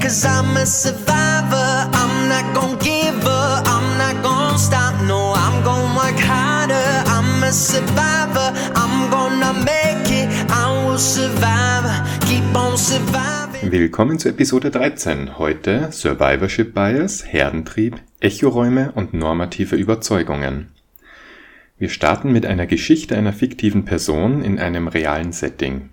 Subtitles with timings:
[0.00, 5.62] Cause I'm a survivor, I'm not gonna give up, I'm not gonna stop, no, I'm
[5.64, 7.02] gonna work harder.
[7.06, 11.84] I'm a survivor, I'm gonna make it, I will survive,
[12.26, 13.72] keep on surviving.
[13.72, 15.36] Willkommen zu Episode 13.
[15.36, 20.68] Heute Survivorship Bias, Herdentrieb, Echoräume und normative Überzeugungen.
[21.76, 25.90] Wir starten mit einer Geschichte einer fiktiven Person in einem realen Setting.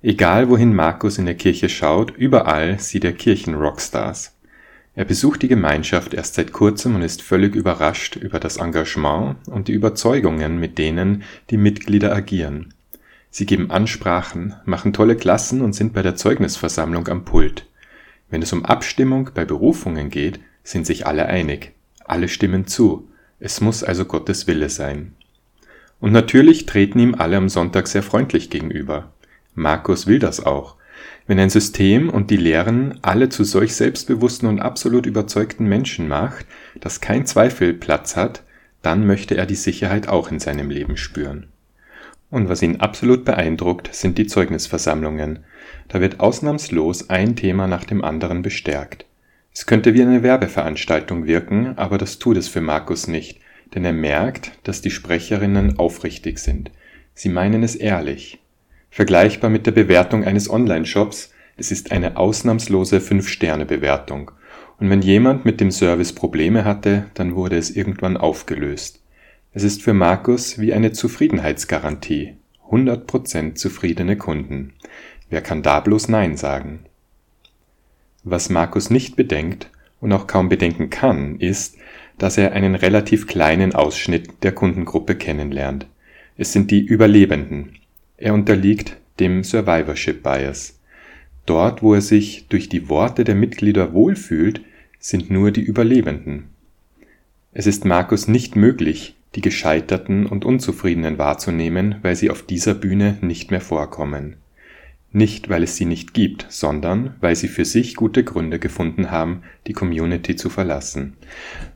[0.00, 4.32] Egal wohin Markus in der Kirche schaut, überall sieht er Kirchen-Rockstars.
[4.94, 9.66] Er besucht die Gemeinschaft erst seit kurzem und ist völlig überrascht über das Engagement und
[9.66, 12.74] die Überzeugungen, mit denen die Mitglieder agieren.
[13.30, 17.66] Sie geben Ansprachen, machen tolle Klassen und sind bei der Zeugnisversammlung am Pult.
[18.30, 21.72] Wenn es um Abstimmung bei Berufungen geht, sind sich alle einig.
[22.04, 23.08] Alle stimmen zu.
[23.40, 25.14] Es muss also Gottes Wille sein.
[25.98, 29.12] Und natürlich treten ihm alle am Sonntag sehr freundlich gegenüber.
[29.58, 30.76] Markus will das auch.
[31.26, 36.46] Wenn ein System und die Lehren alle zu solch selbstbewussten und absolut überzeugten Menschen macht,
[36.80, 38.44] dass kein Zweifel Platz hat,
[38.82, 41.48] dann möchte er die Sicherheit auch in seinem Leben spüren.
[42.30, 45.40] Und was ihn absolut beeindruckt, sind die Zeugnisversammlungen.
[45.88, 49.06] Da wird ausnahmslos ein Thema nach dem anderen bestärkt.
[49.52, 53.40] Es könnte wie eine Werbeveranstaltung wirken, aber das tut es für Markus nicht,
[53.74, 56.70] denn er merkt, dass die Sprecherinnen aufrichtig sind.
[57.14, 58.38] Sie meinen es ehrlich.
[58.90, 64.30] Vergleichbar mit der Bewertung eines Online-Shops, es ist eine ausnahmslose 5-Sterne-Bewertung.
[64.78, 69.02] Und wenn jemand mit dem Service Probleme hatte, dann wurde es irgendwann aufgelöst.
[69.52, 72.36] Es ist für Markus wie eine Zufriedenheitsgarantie.
[72.70, 74.74] 100% zufriedene Kunden.
[75.30, 76.80] Wer kann da bloß Nein sagen?
[78.24, 81.76] Was Markus nicht bedenkt und auch kaum bedenken kann, ist,
[82.18, 85.86] dass er einen relativ kleinen Ausschnitt der Kundengruppe kennenlernt.
[86.36, 87.76] Es sind die Überlebenden.
[88.18, 90.78] Er unterliegt dem Survivorship Bias.
[91.46, 94.60] Dort, wo er sich durch die Worte der Mitglieder wohlfühlt,
[94.98, 96.48] sind nur die Überlebenden.
[97.52, 103.18] Es ist Markus nicht möglich, die Gescheiterten und Unzufriedenen wahrzunehmen, weil sie auf dieser Bühne
[103.20, 104.36] nicht mehr vorkommen.
[105.10, 109.42] Nicht, weil es sie nicht gibt, sondern weil sie für sich gute Gründe gefunden haben,
[109.66, 111.14] die Community zu verlassen.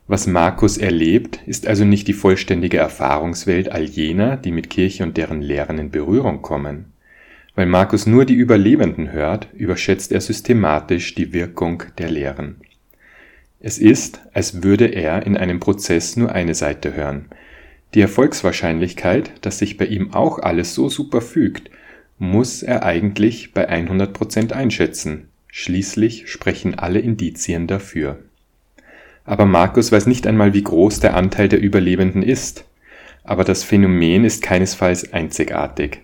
[0.06, 5.16] Was Markus erlebt, ist also nicht die vollständige Erfahrungswelt all jener, die mit Kirche und
[5.16, 6.92] deren Lehren in Berührung kommen.
[7.54, 12.56] Weil Markus nur die Überlebenden hört, überschätzt er systematisch die Wirkung der Lehren.
[13.60, 17.26] Es ist, als würde er in einem Prozess nur eine Seite hören.
[17.94, 21.70] Die Erfolgswahrscheinlichkeit, dass sich bei ihm auch alles so super fügt,
[22.22, 25.28] muss er eigentlich bei 100% einschätzen.
[25.48, 28.20] Schließlich sprechen alle Indizien dafür.
[29.24, 32.64] Aber Markus weiß nicht einmal, wie groß der Anteil der Überlebenden ist.
[33.24, 36.02] Aber das Phänomen ist keinesfalls einzigartig.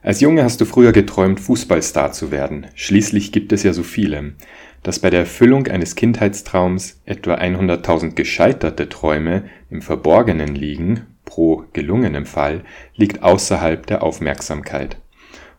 [0.00, 2.68] Als Junge hast du früher geträumt, Fußballstar zu werden.
[2.76, 4.34] Schließlich gibt es ja so viele.
[4.84, 12.26] Dass bei der Erfüllung eines Kindheitstraums etwa 100.000 gescheiterte Träume im Verborgenen liegen, pro gelungenem
[12.26, 12.62] Fall,
[12.94, 14.98] liegt außerhalb der Aufmerksamkeit.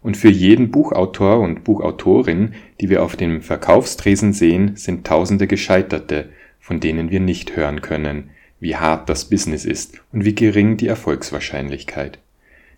[0.01, 6.29] Und für jeden Buchautor und Buchautorin, die wir auf dem Verkaufstresen sehen, sind Tausende Gescheiterte,
[6.59, 8.29] von denen wir nicht hören können,
[8.59, 12.19] wie hart das Business ist und wie gering die Erfolgswahrscheinlichkeit.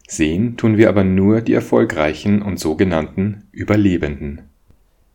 [0.07, 4.41] Sehen tun wir aber nur die erfolgreichen und sogenannten Überlebenden.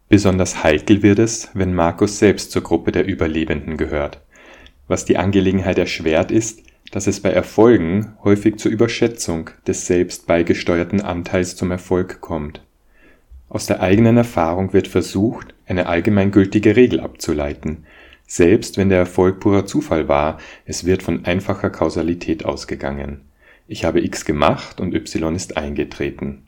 [0.08, 4.20] Besonders heikel wird es, wenn Markus selbst zur Gruppe der Überlebenden gehört.
[4.88, 6.62] Was die Angelegenheit erschwert ist,
[6.96, 12.62] dass es bei Erfolgen häufig zur Überschätzung des selbst beigesteuerten Anteils zum Erfolg kommt.
[13.50, 17.84] Aus der eigenen Erfahrung wird versucht, eine allgemeingültige Regel abzuleiten,
[18.26, 23.20] selbst wenn der Erfolg purer Zufall war, es wird von einfacher Kausalität ausgegangen.
[23.68, 26.46] Ich habe X gemacht und Y ist eingetreten.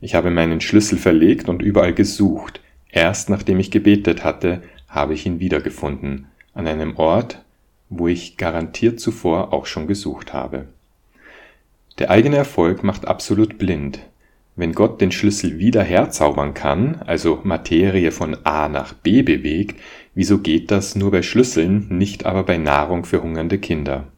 [0.00, 2.60] Ich habe meinen Schlüssel verlegt und überall gesucht.
[2.88, 7.44] Erst nachdem ich gebetet hatte, habe ich ihn wiedergefunden, an einem Ort,
[7.90, 10.66] wo ich garantiert zuvor auch schon gesucht habe.
[11.98, 14.00] Der eigene Erfolg macht absolut blind.
[14.54, 19.80] Wenn Gott den Schlüssel wieder herzaubern kann, also Materie von A nach B bewegt,
[20.14, 24.08] wieso geht das nur bei Schlüsseln, nicht aber bei Nahrung für hungernde Kinder?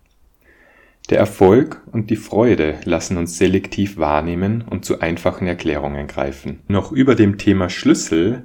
[1.11, 6.61] Der Erfolg und die Freude lassen uns selektiv wahrnehmen und zu einfachen Erklärungen greifen.
[6.69, 8.45] Noch über dem Thema Schlüssel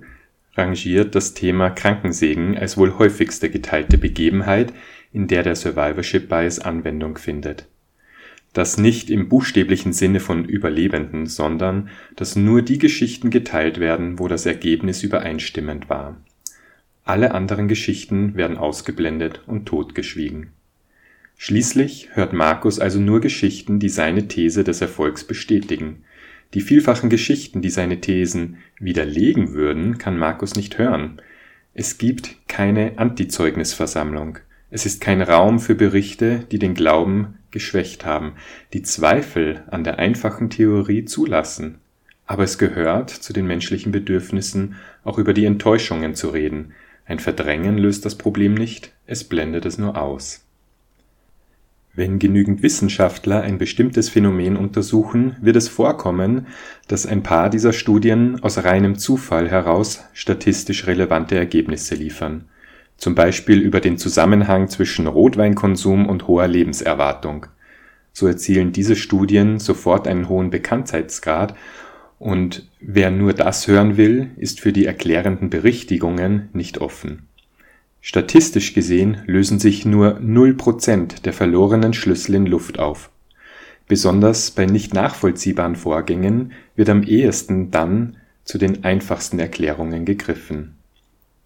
[0.56, 4.74] rangiert das Thema Krankensegen als wohl häufigste geteilte Begebenheit,
[5.16, 7.68] in der der Survivorship Bias Anwendung findet.
[8.52, 14.28] Das nicht im buchstäblichen Sinne von Überlebenden, sondern dass nur die Geschichten geteilt werden, wo
[14.28, 16.18] das Ergebnis übereinstimmend war.
[17.06, 20.50] Alle anderen Geschichten werden ausgeblendet und totgeschwiegen.
[21.38, 26.04] Schließlich hört Markus also nur Geschichten, die seine These des Erfolgs bestätigen.
[26.54, 31.22] Die vielfachen Geschichten, die seine Thesen widerlegen würden, kann Markus nicht hören,
[31.74, 34.40] Es gibt keine Antizeugnisversammlung.
[34.72, 38.34] Es ist kein Raum für Berichte, die den Glauben geschwächt haben,
[38.74, 41.80] die Zweifel an der einfachen Theorie zulassen.
[42.26, 46.74] Aber es gehört zu den menschlichen Bedürfnissen, auch über die Enttäuschungen zu reden.
[47.06, 50.46] Ein Verdrängen löst das Problem nicht, es blendet es nur aus.
[51.94, 56.48] Wenn genügend Wissenschaftler ein bestimmtes Phänomen untersuchen, wird es vorkommen,
[56.90, 62.50] dass ein paar dieser Studien aus reinem Zufall heraus statistisch relevante Ergebnisse liefern,
[62.98, 67.48] zum Beispiel über den Zusammenhang zwischen Rotweinkonsum und hoher Lebenserwartung.
[68.14, 71.56] So erzielen diese Studien sofort einen hohen Bekanntheitsgrad
[72.20, 77.28] und wer nur das hören will, ist für die erklärenden Berichtigungen nicht offen
[78.08, 83.10] Statistisch gesehen lösen sich nur 0% der verlorenen Schlüssel in Luft auf.
[83.88, 90.75] Besonders bei nicht nachvollziehbaren Vorgängen wird am ehesten dann zu den einfachsten Erklärungen gegriffen.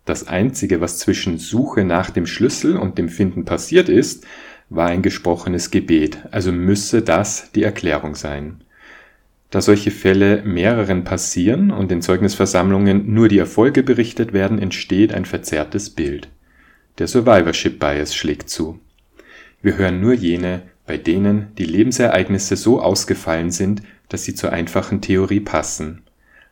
[0.09, 4.25] Das Einzige, was zwischen Suche nach dem Schlüssel und dem Finden passiert ist,
[4.69, 8.61] war ein gesprochenes Gebet, also müsse das die Erklärung sein.
[9.51, 15.25] Da solche Fälle mehreren passieren und in Zeugnisversammlungen nur die Erfolge berichtet werden, entsteht ein
[15.25, 16.29] verzerrtes Bild
[16.99, 18.79] der Survivorship Bias schlägt zu.
[19.61, 25.01] Wir hören nur jene, bei denen die Lebensereignisse so ausgefallen sind, dass sie zur einfachen
[25.01, 26.03] Theorie passen.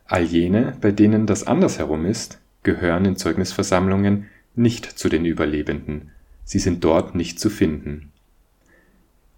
[0.06, 6.10] All jene, bei denen das andersherum ist, gehören in Zeugnisversammlungen nicht zu den Überlebenden.
[6.44, 8.12] Sie sind dort nicht zu finden.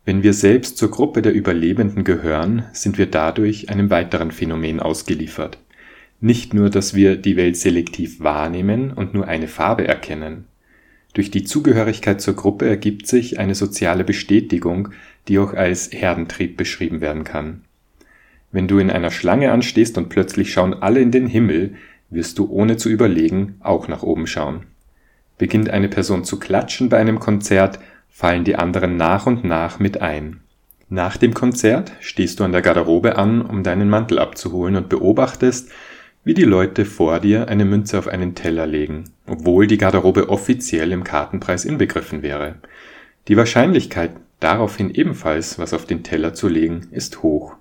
[0.05, 5.59] Wenn wir selbst zur Gruppe der Überlebenden gehören, sind wir dadurch einem weiteren Phänomen ausgeliefert.
[6.21, 10.47] Nicht nur, dass wir die Welt selektiv wahrnehmen und nur eine Farbe erkennen.
[11.13, 14.89] Durch die Zugehörigkeit zur Gruppe ergibt sich eine soziale Bestätigung,
[15.29, 17.63] die auch als Herdentrieb beschrieben werden kann.
[18.51, 21.77] Wenn du in einer Schlange anstehst und plötzlich schauen alle in den Himmel,
[22.11, 24.65] wirst du ohne zu überlegen auch nach oben schauen.
[25.39, 27.79] Beginnt eine Person zu klatschen bei einem Konzert,
[28.09, 30.41] fallen die anderen nach und nach mit ein.
[30.89, 35.71] Nach dem Konzert stehst du an der Garderobe an, um deinen Mantel abzuholen und beobachtest,
[36.25, 40.93] wie die Leute vor dir eine Münze auf einen Teller legen, obwohl die Garderobe offiziell
[40.93, 42.57] im Kartenpreis inbegriffen wäre.
[43.29, 44.11] Die Wahrscheinlichkeit,
[44.41, 47.55] daraufhin ebenfalls was auf den Teller zu legen, ist hoch.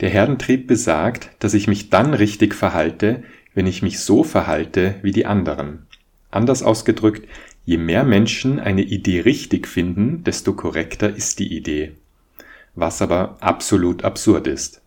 [0.00, 3.24] Der Herdentrieb besagt, dass ich mich dann richtig verhalte,
[3.56, 5.86] wenn ich mich so verhalte wie die anderen.
[6.30, 7.26] Anders ausgedrückt,
[7.64, 11.92] je mehr Menschen eine Idee richtig finden, desto korrekter ist die Idee.
[12.74, 14.82] Was aber absolut absurd ist.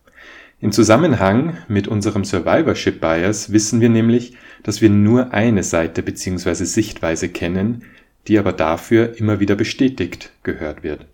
[0.60, 6.64] Im Zusammenhang mit unserem Survivorship Bias wissen wir nämlich, dass wir nur eine Seite bzw.
[6.64, 7.82] Sichtweise kennen,
[8.28, 11.06] die aber dafür immer wieder bestätigt gehört wird.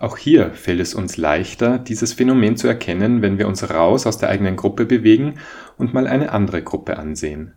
[0.00, 4.16] Auch hier fällt es uns leichter, dieses Phänomen zu erkennen, wenn wir uns raus aus
[4.16, 5.34] der eigenen Gruppe bewegen
[5.76, 7.52] und mal eine andere Gruppe ansehen.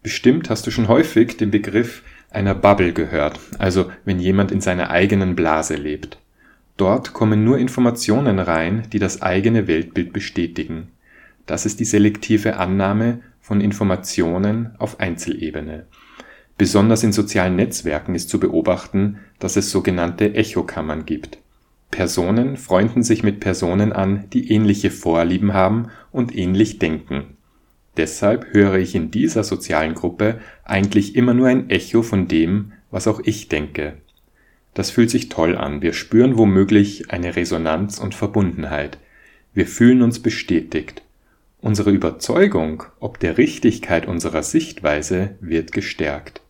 [0.00, 4.90] Bestimmt hast du schon häufig den Begriff einer Bubble gehört, also wenn jemand in seiner
[4.90, 6.18] eigenen Blase lebt.
[6.76, 10.92] Dort kommen nur Informationen rein, die das eigene Weltbild bestätigen.
[11.44, 15.86] Das ist die selektive Annahme von Informationen auf Einzelebene.
[16.56, 21.38] Besonders in sozialen Netzwerken ist zu beobachten, dass es sogenannte Echokammern gibt.
[21.90, 27.36] Personen freunden sich mit Personen an, die ähnliche Vorlieben haben und ähnlich denken.
[27.96, 33.08] Deshalb höre ich in dieser sozialen Gruppe eigentlich immer nur ein Echo von dem, was
[33.08, 33.96] auch ich denke
[34.74, 35.82] das fühlt sich toll an.
[35.82, 38.98] Wir spüren womöglich eine Resonanz und Verbundenheit.
[39.52, 41.02] Wir fühlen uns bestätigt.
[41.60, 46.40] Unsere Überzeugung ob der Richtigkeit unserer Sichtweise wird gestärkt.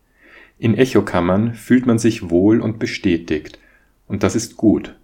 [0.58, 3.58] In Echokammern fühlt man sich wohl und bestätigt,
[4.06, 4.94] und das ist gut.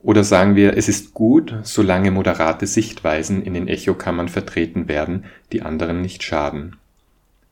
[0.00, 5.62] Oder sagen wir, es ist gut, solange moderate Sichtweisen in den Echokammern vertreten werden, die
[5.62, 6.76] anderen nicht schaden.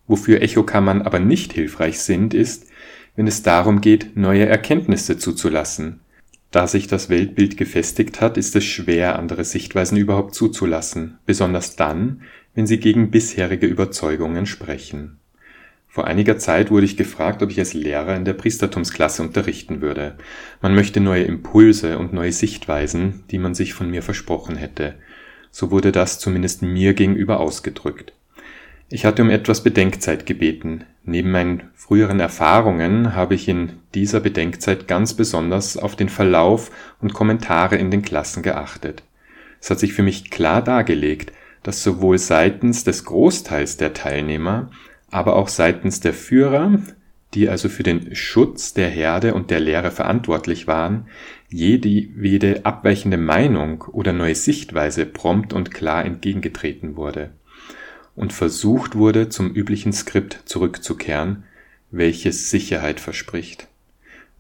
[0.07, 2.67] Wofür Echokammern aber nicht hilfreich sind, ist,
[3.17, 6.01] wenn es darum geht, neue Erkenntnisse zuzulassen.
[6.53, 12.23] Da sich das Weltbild gefestigt hat, ist es schwer, andere Sichtweisen überhaupt zuzulassen, besonders dann,
[12.55, 15.19] wenn sie gegen bisherige Überzeugungen sprechen.
[15.97, 20.17] Vor einiger Zeit wurde ich gefragt, ob ich als Lehrer in der Priestertumsklasse unterrichten würde.
[20.61, 24.97] Man möchte neue Impulse und neue Sichtweisen, die man sich von mir versprochen hätte.
[25.51, 28.13] So wurde das zumindest mir gegenüber ausgedrückt.
[28.91, 30.85] Ich hatte um etwas Bedenkzeit gebeten.
[31.03, 37.15] Neben meinen früheren Erfahrungen habe ich in dieser Bedenkzeit ganz besonders auf den Verlauf und
[37.15, 39.03] Kommentare in den Klassen geachtet.
[39.63, 44.71] Es hat sich für mich klar dargelegt, dass sowohl seitens des Großteils der Teilnehmer,
[45.11, 46.79] aber auch seitens der Führer,
[47.35, 51.07] die also für den Schutz der Herde und der Lehre verantwortlich waren,
[51.49, 57.31] jedwede abweichende Meinung oder neue Sichtweise prompt und klar entgegengetreten wurde
[58.17, 61.45] und versucht wurde, zum üblichen Skript zurückzukehren,
[61.91, 63.69] welches Sicherheit verspricht.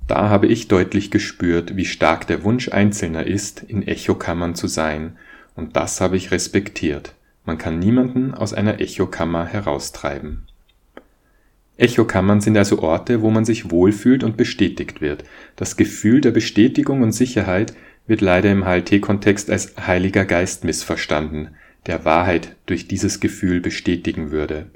[0.08, 5.16] Da habe ich deutlich gespürt, wie stark der Wunsch Einzelner ist, in Echokammern zu sein,
[5.54, 7.14] und das habe ich respektiert.
[7.44, 10.46] Man kann niemanden aus einer Echokammer heraustreiben.
[11.78, 15.24] Echokammern sind also Orte, wo man sich wohlfühlt und bestätigt wird.
[15.56, 17.74] Das Gefühl der Bestätigung und Sicherheit
[18.06, 21.50] wird leider im HLT-Kontext als Heiliger Geist missverstanden,
[21.86, 24.66] der Wahrheit durch dieses Gefühl bestätigen würde.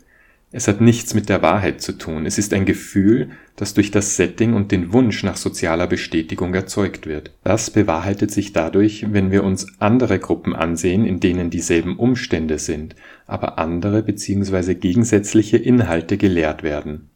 [0.53, 4.17] Es hat nichts mit der Wahrheit zu tun, es ist ein Gefühl, das durch das
[4.17, 7.31] Setting und den Wunsch nach sozialer Bestätigung erzeugt wird.
[7.45, 12.97] Das bewahrheitet sich dadurch, wenn wir uns andere Gruppen ansehen, in denen dieselben Umstände sind,
[13.29, 14.75] aber andere bzw.
[14.75, 17.11] gegensätzliche Inhalte gelehrt werden.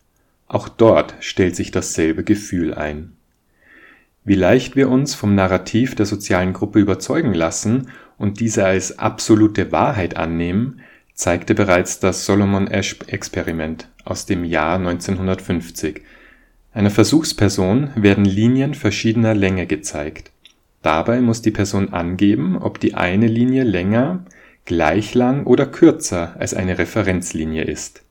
[0.47, 3.15] Auch dort stellt sich dasselbe Gefühl ein.
[4.25, 9.73] Wie leicht wir uns vom Narrativ der sozialen Gruppe überzeugen lassen und diese als absolute
[9.73, 10.81] Wahrheit annehmen,
[11.15, 16.03] zeigte bereits das Solomon-Asch-Experiment aus dem Jahr 1950.
[16.73, 20.33] Einer Versuchsperson werden Linien verschiedener Länge gezeigt.
[20.83, 24.25] Dabei muss die Person angeben, ob die eine Linie länger,
[24.67, 28.03] gleich lang oder kürzer als eine Referenzlinie ist.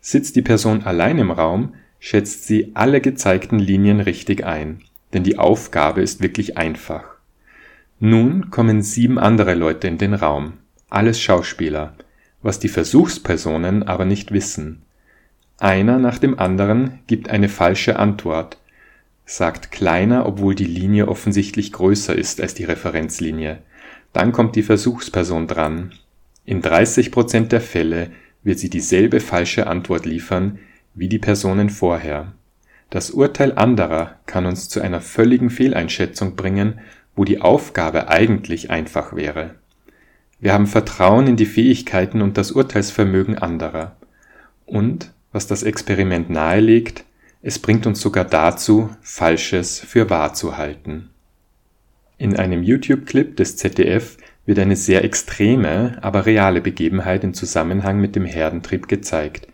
[0.00, 4.80] Sitzt die Person allein im Raum, schätzt sie alle gezeigten Linien richtig ein,
[5.12, 7.04] denn die Aufgabe ist wirklich einfach.
[8.00, 10.54] Nun kommen sieben andere Leute in den Raum,
[10.90, 11.94] alles Schauspieler,
[12.42, 14.82] was die Versuchspersonen aber nicht wissen.
[15.58, 18.58] Einer nach dem anderen gibt eine falsche Antwort,
[19.24, 23.58] sagt kleiner, obwohl die Linie offensichtlich größer ist als die Referenzlinie.
[24.12, 25.92] Dann kommt die Versuchsperson dran.
[26.44, 28.10] In 30 Prozent der Fälle
[28.42, 30.58] wird sie dieselbe falsche Antwort liefern
[30.94, 32.32] wie die Personen vorher.
[32.90, 36.80] Das Urteil anderer kann uns zu einer völligen Fehleinschätzung bringen,
[37.16, 39.54] wo die Aufgabe eigentlich einfach wäre.
[40.42, 43.94] Wir haben Vertrauen in die Fähigkeiten und das Urteilsvermögen anderer.
[44.66, 47.04] Und, was das Experiment nahelegt,
[47.42, 51.10] es bringt uns sogar dazu, Falsches für wahr zu halten.
[52.18, 58.16] In einem YouTube-Clip des ZDF wird eine sehr extreme, aber reale Begebenheit in Zusammenhang mit
[58.16, 59.46] dem Herdentrieb gezeigt.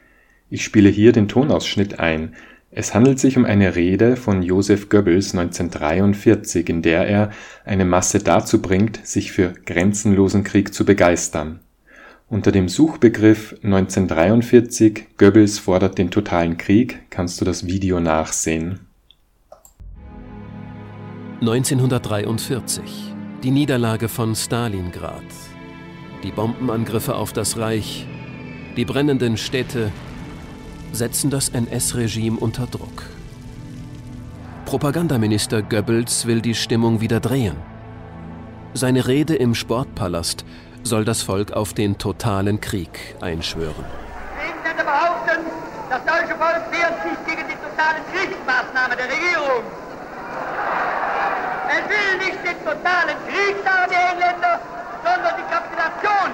[0.49, 2.35] Ich spiele hier den Tonausschnitt ein,
[2.71, 7.31] es handelt sich um eine Rede von Joseph Goebbels 1943, in der er
[7.65, 11.61] eine Masse dazu bringt, sich für grenzenlosen Krieg zu begeistern.
[12.29, 18.81] Unter dem Suchbegriff 1943 Goebbels fordert den totalen Krieg kannst du das Video nachsehen.
[21.41, 25.23] 1943 Die Niederlage von Stalingrad.
[26.23, 28.07] Die Bombenangriffe auf das Reich.
[28.77, 29.91] Die brennenden Städte
[30.93, 33.05] setzen das NS-Regime unter Druck.
[34.65, 37.57] Propagandaminister Goebbels will die Stimmung wieder drehen.
[38.75, 40.45] Seine Rede im Sportpalast
[40.83, 43.85] soll das Volk auf den totalen Krieg einschwören.
[44.39, 45.45] Gegenstände behaupten,
[45.89, 49.65] das deutsche Volk wehrt sich gegen die totalen Kriegsmaßnahmen der Regierung.
[51.69, 54.61] Es will nicht den totalen Krieg, sagen die Engländer,
[55.03, 56.31] sondern die Kapitulation.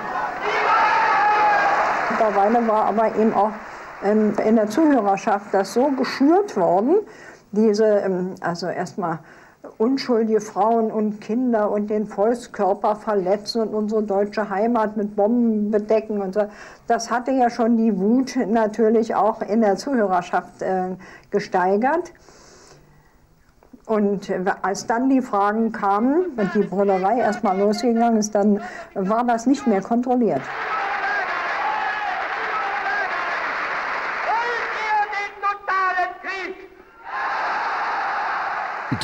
[2.10, 3.52] Mittlerweile war aber eben auch
[4.04, 6.96] in der Zuhörerschaft das so geschürt worden,
[7.52, 9.20] diese, ähm, also erstmal
[9.78, 16.20] unschuldige Frauen und Kinder und den Volkskörper verletzen und unsere deutsche Heimat mit Bomben bedecken
[16.20, 16.42] und so.
[16.86, 20.96] Das hatte ja schon die Wut natürlich auch in der Zuhörerschaft äh,
[21.30, 22.12] gesteigert.
[23.86, 24.32] Und
[24.62, 28.60] als dann die Fragen kamen und die Brüllerei erstmal losgegangen ist, dann
[28.94, 30.40] war das nicht mehr kontrolliert.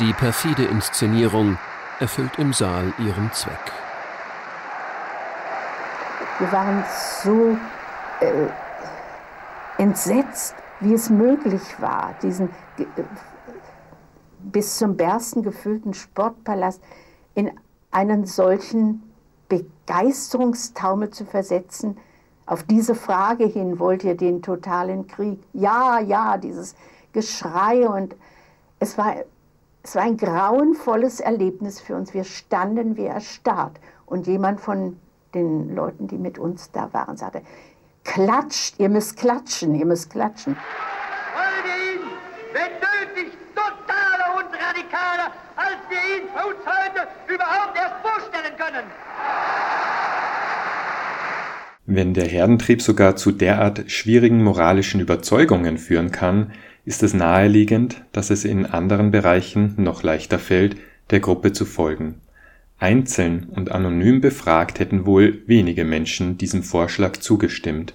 [0.01, 1.59] Die perfide Inszenierung
[1.99, 3.71] erfüllt im Saal ihren Zweck.
[6.39, 6.83] Wir waren
[7.23, 7.55] so
[8.19, 8.47] äh,
[9.77, 12.85] entsetzt, wie es möglich war, diesen äh,
[14.39, 16.81] bis zum Bersten gefüllten Sportpalast
[17.35, 17.51] in
[17.91, 19.03] einen solchen
[19.49, 21.95] Begeisterungstaumel zu versetzen.
[22.47, 25.43] Auf diese Frage hin, wollt ihr den totalen Krieg?
[25.53, 26.73] Ja, ja, dieses
[27.13, 28.15] Geschrei und
[28.79, 29.13] es war
[29.83, 32.13] es war ein grauenvolles Erlebnis für uns.
[32.13, 33.79] Wir standen wie erstarrt.
[34.05, 34.99] Und jemand von
[35.33, 37.41] den Leuten, die mit uns da waren, sagte,
[38.03, 40.55] klatscht, ihr müsst klatschen, ihr müsst klatschen.
[40.55, 42.11] Wollen wir ihn,
[42.53, 48.85] wenn nötig, totaler und radikaler, als wir ihn für uns heute überhaupt erst vorstellen können.
[51.93, 56.53] Wenn der Herdentrieb sogar zu derart schwierigen moralischen Überzeugungen führen kann,
[56.85, 60.77] ist es naheliegend, dass es in anderen Bereichen noch leichter fällt,
[61.09, 62.21] der Gruppe zu folgen.
[62.79, 67.93] Einzeln und anonym befragt hätten wohl wenige Menschen diesem Vorschlag zugestimmt.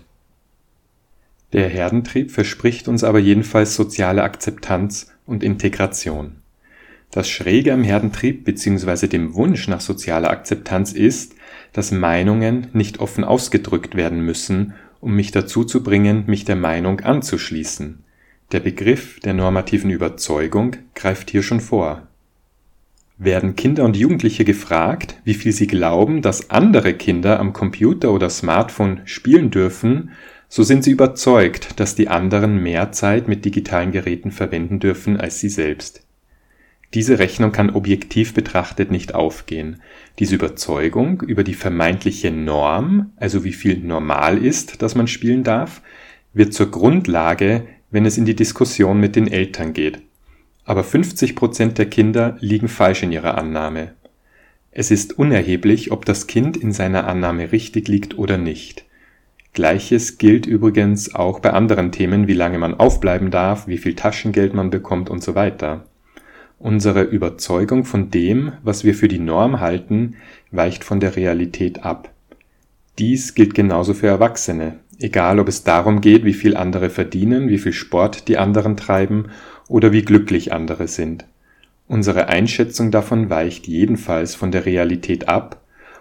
[1.54, 6.32] Der Herdentrieb verspricht uns aber jedenfalls soziale Akzeptanz und Integration.
[7.10, 9.06] Das Schräge am Herdentrieb bzw.
[9.06, 11.35] dem Wunsch nach sozialer Akzeptanz ist,
[11.76, 17.00] dass Meinungen nicht offen ausgedrückt werden müssen, um mich dazu zu bringen, mich der Meinung
[17.00, 18.02] anzuschließen.
[18.52, 22.06] Der Begriff der normativen Überzeugung greift hier schon vor.
[23.18, 28.30] Werden Kinder und Jugendliche gefragt, wie viel sie glauben, dass andere Kinder am Computer oder
[28.30, 30.12] Smartphone spielen dürfen,
[30.48, 35.40] so sind sie überzeugt, dass die anderen mehr Zeit mit digitalen Geräten verwenden dürfen als
[35.40, 36.05] sie selbst.
[36.94, 39.82] Diese Rechnung kann objektiv betrachtet nicht aufgehen.
[40.18, 45.82] Diese Überzeugung über die vermeintliche Norm, also wie viel normal ist, dass man spielen darf,
[46.32, 50.00] wird zur Grundlage, wenn es in die Diskussion mit den Eltern geht.
[50.64, 53.92] Aber 50 Prozent der Kinder liegen falsch in ihrer Annahme.
[54.70, 58.84] Es ist unerheblich, ob das Kind in seiner Annahme richtig liegt oder nicht.
[59.54, 64.52] Gleiches gilt übrigens auch bei anderen Themen, wie lange man aufbleiben darf, wie viel Taschengeld
[64.52, 65.86] man bekommt und so weiter.
[66.58, 70.16] Unsere Überzeugung von dem, was wir für die Norm halten,
[70.50, 72.10] weicht von der Realität ab.
[72.98, 77.58] Dies gilt genauso für Erwachsene, egal ob es darum geht, wie viel andere verdienen, wie
[77.58, 79.26] viel Sport die anderen treiben
[79.68, 81.26] oder wie glücklich andere sind.
[81.88, 85.60] Unsere Einschätzung davon weicht jedenfalls von der Realität ab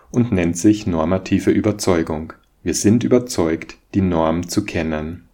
[0.10, 2.32] und nennt sich normative Überzeugung.
[2.64, 5.26] Wir sind überzeugt, die Norm zu kennen.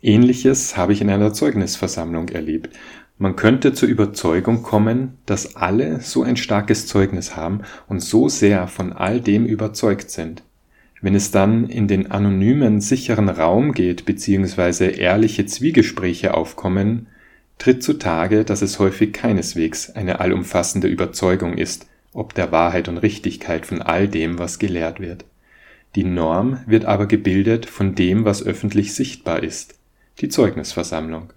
[0.00, 2.70] Ähnliches habe ich in einer Zeugnisversammlung erlebt.
[3.20, 8.68] Man könnte zur Überzeugung kommen, dass alle so ein starkes Zeugnis haben und so sehr
[8.68, 10.44] von all dem überzeugt sind.
[11.00, 14.92] Wenn es dann in den anonymen, sicheren Raum geht bzw.
[14.92, 17.08] ehrliche Zwiegespräche aufkommen,
[17.58, 23.66] tritt zutage, dass es häufig keineswegs eine allumfassende Überzeugung ist, ob der Wahrheit und Richtigkeit
[23.66, 25.24] von all dem, was gelehrt wird.
[25.96, 29.74] Die Norm wird aber gebildet von dem, was öffentlich sichtbar ist,
[30.20, 31.32] die Zeugnisversammlung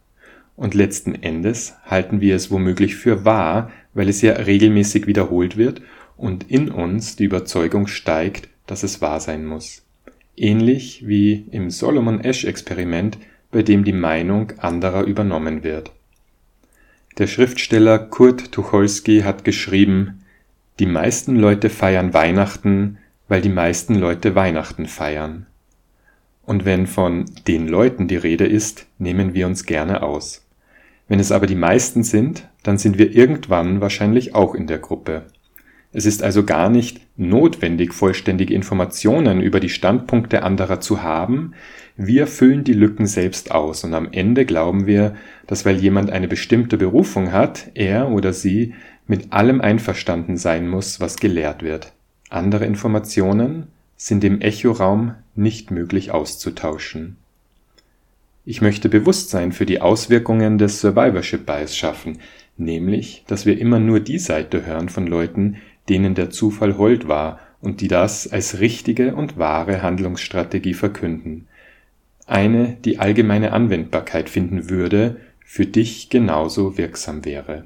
[0.62, 5.82] und letzten Endes halten wir es womöglich für wahr, weil es ja regelmäßig wiederholt wird
[6.18, 9.82] und in uns die Überzeugung steigt, dass es wahr sein muss.
[10.38, 13.18] Ähnlich wie im Solomon-Asch-Experiment,
[13.50, 15.94] bei dem die Meinung anderer übernommen wird.
[17.18, 20.22] Der Schriftsteller Kurt Tucholsky hat geschrieben,
[20.78, 25.48] die meisten Leute feiern Weihnachten, weil die meisten Leute Weihnachten feiern.
[26.44, 30.41] Und wenn von den Leuten die Rede ist, nehmen wir uns gerne aus.
[31.12, 35.24] Wenn es aber die meisten sind, dann sind wir irgendwann wahrscheinlich auch in der Gruppe.
[35.92, 41.52] Es ist also gar nicht notwendig, vollständige Informationen über die Standpunkte anderer zu haben,
[41.98, 45.16] wir füllen die Lücken selbst aus und am Ende glauben wir,
[45.48, 48.74] dass weil jemand eine bestimmte Berufung hat, er oder sie
[49.06, 51.92] mit allem einverstanden sein muss, was gelehrt wird.
[52.30, 57.18] Andere Informationen sind im Echoraum nicht möglich auszutauschen.
[58.44, 62.18] Ich möchte Bewusstsein für die Auswirkungen des Survivorship Bias schaffen,
[62.58, 65.58] nämlich, dass wir immer nur die Seite hören von Leuten,
[65.90, 71.48] denen der Zufall hold war und die das als richtige und wahre Handlungsstrategie verkünden.
[72.26, 77.66] Eine, die allgemeine Anwendbarkeit finden würde, für dich genauso wirksam wäre.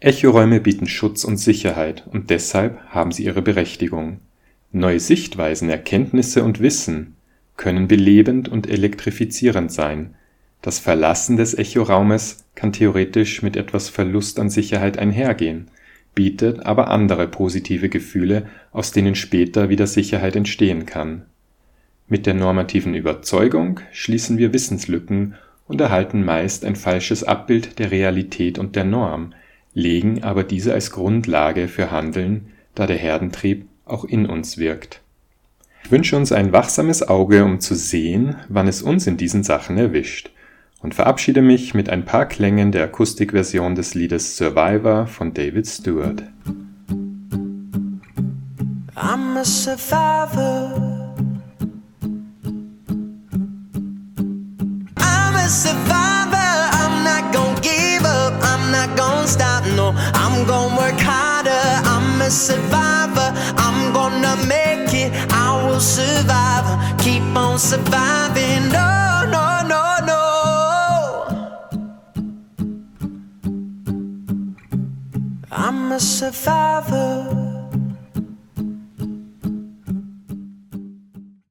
[0.00, 4.20] Echoräume bieten Schutz und Sicherheit und deshalb haben sie ihre Berechtigung.
[4.72, 7.15] Neue Sichtweisen, Erkenntnisse und Wissen
[7.56, 10.14] können belebend und elektrifizierend sein.
[10.62, 15.70] Das Verlassen des Echoraumes kann theoretisch mit etwas Verlust an Sicherheit einhergehen,
[16.14, 21.26] bietet aber andere positive Gefühle, aus denen später wieder Sicherheit entstehen kann.
[22.08, 25.34] Mit der normativen Überzeugung schließen wir Wissenslücken
[25.66, 29.34] und erhalten meist ein falsches Abbild der Realität und der Norm,
[29.74, 35.02] legen aber diese als Grundlage für Handeln, da der Herdentrieb auch in uns wirkt.
[35.86, 39.78] Ich wünsche uns ein wachsames Auge, um zu sehen, wann es uns in diesen Sachen
[39.78, 40.32] erwischt
[40.80, 46.24] und verabschiede mich mit ein paar Klängen der Akustikversion des Liedes Survivor von David Stewart.
[48.96, 50.82] I'm a survivor.
[55.46, 56.50] Survivor.
[56.80, 58.34] I'm not gonna give up.
[58.42, 59.64] I'm not gonna stop.
[59.76, 61.52] No, I'm gonna work harder.
[61.86, 63.05] I'm a survivor.
[65.76, 66.98] Will survive.
[66.98, 68.68] Keep on surviving.
[68.72, 70.22] No, no, no, no.
[75.52, 77.45] I'm a survivor.